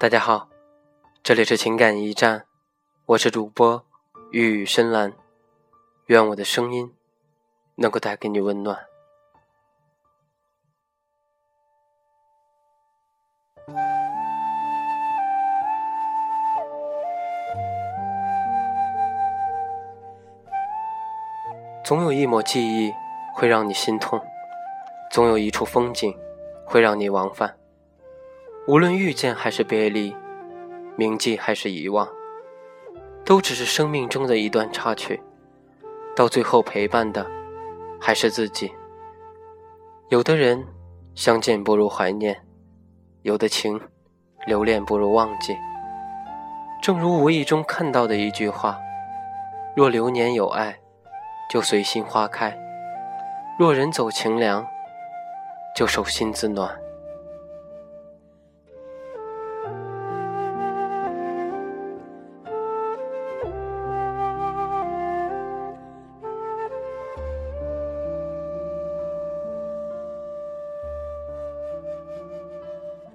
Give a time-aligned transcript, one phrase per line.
[0.00, 0.48] 大家好，
[1.24, 2.46] 这里是情感驿站，
[3.04, 3.84] 我是主播
[4.30, 5.12] 玉宇深蓝，
[6.06, 6.94] 愿我的声音
[7.74, 8.78] 能够带给你温暖。
[21.84, 22.94] 总有一抹记忆
[23.34, 24.24] 会让你心痛，
[25.10, 26.16] 总有一处风景
[26.64, 27.57] 会让你往返。
[28.68, 30.14] 无论遇见还是别离，
[30.94, 32.06] 铭记还是遗忘，
[33.24, 35.22] 都只是生命中的一段插曲。
[36.14, 37.26] 到最后陪伴的，
[37.98, 38.70] 还是自己。
[40.10, 40.66] 有的人
[41.14, 42.44] 相见不如怀念，
[43.22, 43.80] 有的情
[44.46, 45.56] 留恋不如忘记。
[46.82, 48.78] 正如无意中看到的一句话：
[49.74, 50.78] 若流年有爱，
[51.48, 52.52] 就随心花开；
[53.58, 54.66] 若人走情凉，
[55.74, 56.78] 就手心自暖。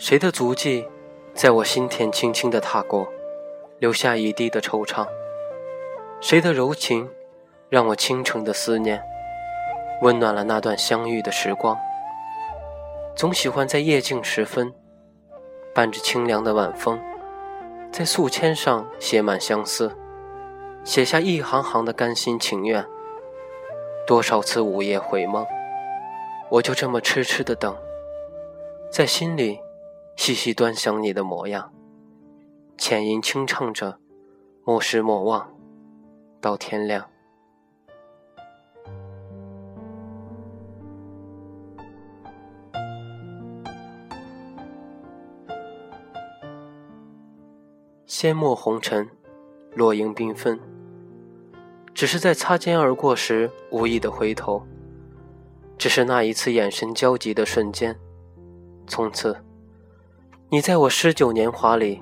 [0.00, 0.86] 谁的足迹，
[1.34, 3.08] 在我心田轻轻地踏过，
[3.80, 5.04] 留下一地的惆怅？
[6.20, 7.10] 谁的柔情，
[7.68, 9.02] 让我倾城的思念，
[10.02, 11.76] 温暖了那段相遇的时光？
[13.16, 14.72] 总喜欢在夜静时分，
[15.74, 17.00] 伴着清凉的晚风，
[17.90, 19.92] 在素笺上写满相思，
[20.84, 22.86] 写下一行行的甘心情愿。
[24.06, 25.44] 多少次午夜回梦，
[26.50, 27.76] 我就这么痴痴的等，
[28.92, 29.58] 在心里。
[30.18, 31.72] 细细端详你的模样，
[32.76, 33.98] 浅吟轻唱着，
[34.64, 35.48] 莫失莫忘，
[36.40, 37.08] 到天亮。
[48.04, 49.08] 仙墨红尘，
[49.76, 50.58] 落英缤纷，
[51.94, 54.66] 只是在擦肩而过时无意的回头，
[55.78, 57.96] 只是那一次眼神交集的瞬间，
[58.88, 59.44] 从此。
[60.50, 62.00] 你在我诗酒年华里，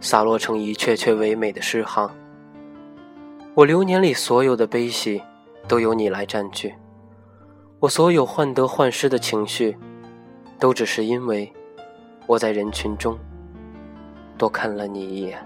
[0.00, 2.08] 洒落成一阙阙唯美的诗行。
[3.52, 5.20] 我流年里所有的悲喜，
[5.66, 6.72] 都由你来占据。
[7.80, 9.76] 我所有患得患失的情绪，
[10.56, 11.52] 都只是因为
[12.28, 13.18] 我在人群中
[14.38, 15.44] 多看了你一眼。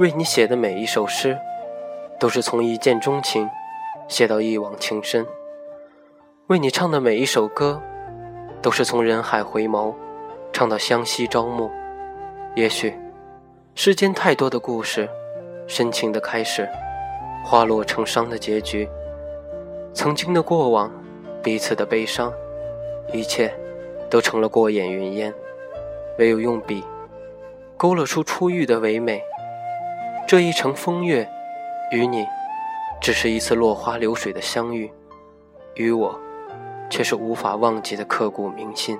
[0.00, 1.38] 为你写的每一首诗，
[2.18, 3.46] 都是从一见钟情
[4.08, 5.26] 写到一往情深；
[6.46, 7.78] 为你唱的每一首歌，
[8.62, 9.94] 都是从人海回眸
[10.54, 11.70] 唱到相惜朝暮。
[12.54, 12.98] 也许，
[13.74, 15.06] 世间太多的故事，
[15.66, 16.66] 深情的开始，
[17.44, 18.88] 花落成伤的结局。
[19.92, 20.90] 曾经的过往，
[21.42, 22.32] 彼此的悲伤，
[23.12, 23.54] 一切
[24.08, 25.30] 都成了过眼云烟。
[26.18, 26.82] 唯有用笔，
[27.76, 29.22] 勾勒出初遇的唯美。
[30.30, 31.28] 这一程风月，
[31.90, 32.24] 与你
[33.00, 34.88] 只是一次落花流水的相遇，
[35.74, 36.16] 与我
[36.88, 38.96] 却是无法忘记的刻骨铭心。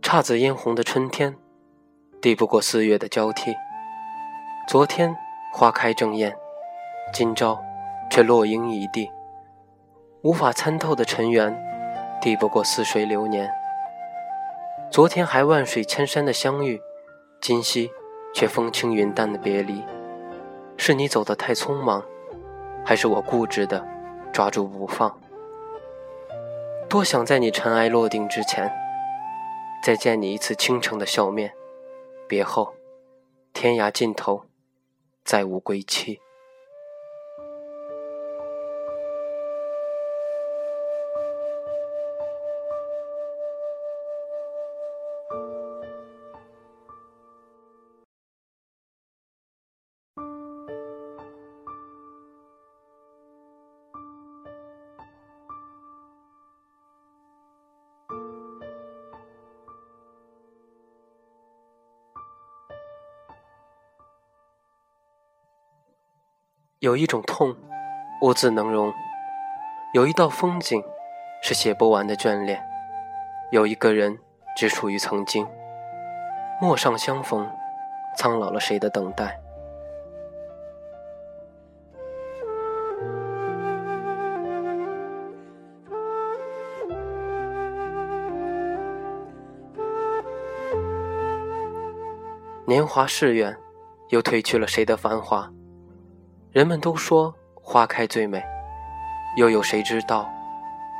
[0.00, 1.36] 姹紫嫣红的春天，
[2.22, 3.54] 抵不过四月的交替。
[4.66, 5.14] 昨天
[5.52, 6.34] 花开正艳，
[7.12, 7.62] 今朝。
[8.16, 9.10] 却落英一地，
[10.22, 11.54] 无法参透的尘缘，
[12.18, 13.52] 抵不过似水流年。
[14.90, 16.80] 昨天还万水千山的相遇，
[17.42, 17.90] 今夕
[18.34, 19.84] 却风轻云淡的别离。
[20.78, 22.02] 是你走得太匆忙，
[22.86, 23.86] 还是我固执的
[24.32, 25.14] 抓住不放？
[26.88, 28.72] 多想在你尘埃落定之前，
[29.84, 31.52] 再见你一次倾城的笑面。
[32.26, 32.72] 别后，
[33.52, 34.44] 天涯尽头，
[35.22, 36.22] 再无归期。
[66.80, 67.56] 有一种痛，
[68.20, 68.92] 无字能容；
[69.94, 70.84] 有一道风景，
[71.42, 72.58] 是写不完的眷恋；
[73.50, 74.18] 有一个人，
[74.54, 75.48] 只属于曾经。
[76.60, 77.50] 陌上相逢，
[78.18, 79.40] 苍老了谁的等待？
[92.66, 93.56] 年华逝远，
[94.10, 95.50] 又褪去了谁的繁华？
[96.56, 98.42] 人们都说花开最美，
[99.36, 100.26] 又有谁知道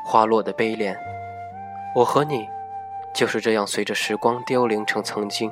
[0.04, 0.94] 花落的悲怜？
[1.94, 2.46] 我和你
[3.14, 5.50] 就是这样随着时光凋零成曾经。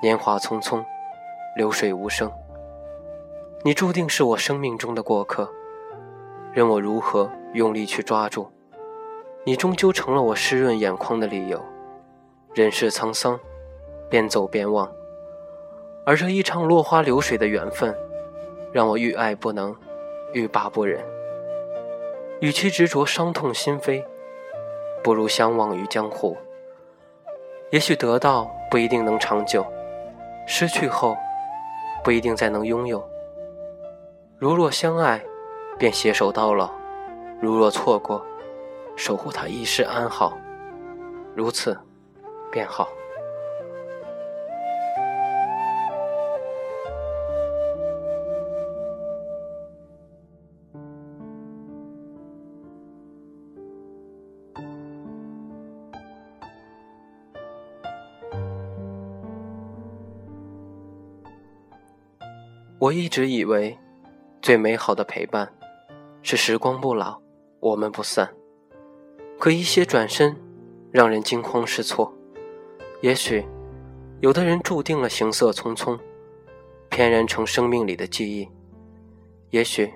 [0.00, 0.82] 年华匆匆，
[1.54, 2.32] 流水无声。
[3.62, 5.52] 你注定是我生命中的过客，
[6.54, 8.50] 任我如何用力去抓住，
[9.44, 11.62] 你终究成了我湿润眼眶的理由。
[12.54, 13.38] 人世沧桑。
[14.08, 14.90] 边走边忘，
[16.06, 17.94] 而这一场落花流水的缘分，
[18.72, 19.74] 让我欲爱不能，
[20.32, 21.04] 欲罢不忍。
[22.40, 24.04] 与其执着伤痛心扉，
[25.02, 26.36] 不如相忘于江湖。
[27.70, 29.64] 也许得到不一定能长久，
[30.46, 31.16] 失去后
[32.02, 33.02] 不一定再能拥有。
[34.38, 35.20] 如若相爱，
[35.78, 36.70] 便携手到老；
[37.40, 38.24] 如若错过，
[38.96, 40.38] 守护他一世安好。
[41.34, 41.76] 如此，
[42.50, 42.88] 便好。
[62.80, 63.76] 我一直以为，
[64.40, 65.52] 最美好的陪伴，
[66.22, 67.20] 是时光不老，
[67.58, 68.32] 我们不散。
[69.36, 70.36] 可一些转身，
[70.92, 72.14] 让人惊慌失措。
[73.00, 73.44] 也许，
[74.20, 75.98] 有的人注定了行色匆匆，
[76.88, 78.46] 翩然成生命里的记忆；
[79.50, 79.92] 也许，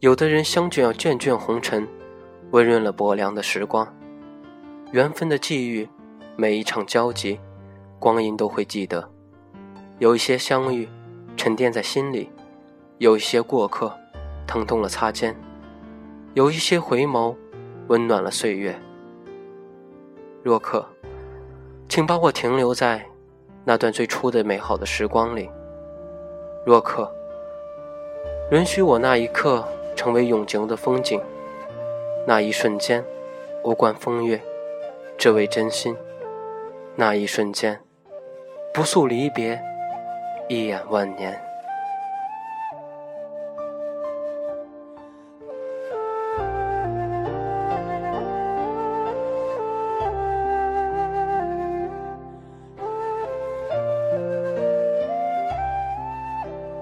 [0.00, 1.88] 有的人相聚要卷卷红尘，
[2.50, 3.90] 温润了薄凉的时光。
[4.92, 5.88] 缘分的际遇，
[6.36, 7.40] 每一场交集，
[7.98, 9.10] 光阴都会记得。
[9.98, 10.86] 有一些相遇。
[11.42, 12.30] 沉淀在心里，
[12.98, 13.90] 有一些过客，
[14.46, 15.32] 疼痛了擦肩；
[16.34, 17.34] 有一些回眸，
[17.88, 18.78] 温暖了岁月。
[20.42, 20.86] 若可，
[21.88, 23.06] 请把我停留在
[23.64, 25.48] 那段最初的美好的时光里。
[26.66, 27.10] 若可，
[28.52, 29.66] 允许我那一刻
[29.96, 31.18] 成为永恒的风景，
[32.26, 33.02] 那一瞬间，
[33.64, 34.38] 无关风月，
[35.16, 35.96] 只为真心。
[36.96, 37.80] 那一瞬间，
[38.74, 39.58] 不诉离别。
[40.52, 41.40] 一眼万年，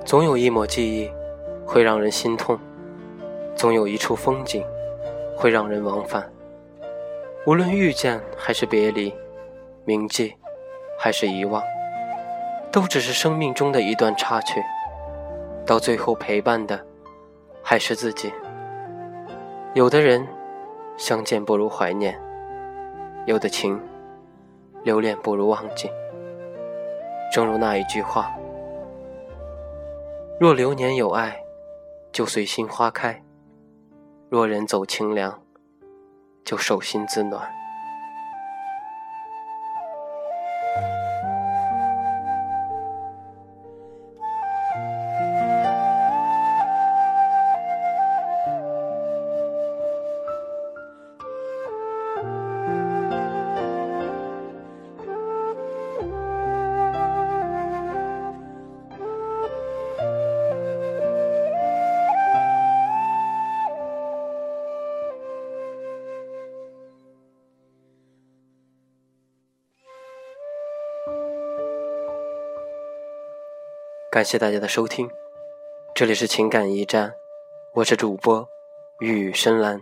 [0.03, 1.11] 总有一抹记忆
[1.67, 2.59] 会让人心痛，
[3.55, 4.65] 总有一处风景
[5.37, 6.27] 会让人往返。
[7.45, 9.13] 无论遇见还是别离，
[9.85, 10.35] 铭记
[10.99, 11.63] 还是遗忘。
[12.71, 14.63] 都只是生命中的一段插曲，
[15.65, 16.85] 到最后陪伴的
[17.63, 18.33] 还是自己。
[19.75, 20.27] 有的人
[20.97, 22.19] 相见不如怀念，
[23.27, 23.81] 有的情
[24.83, 25.91] 留恋不如忘记。
[27.33, 28.35] 正如那一句话：
[30.39, 31.39] 若流年有爱，
[32.11, 33.23] 就随心花开；
[34.29, 35.41] 若人走清凉，
[36.45, 37.49] 就手心自暖。
[74.19, 75.09] 感谢大家的收听，
[75.95, 77.15] 这里是情感驿站，
[77.73, 78.49] 我是主播
[78.99, 79.81] 雨深蓝。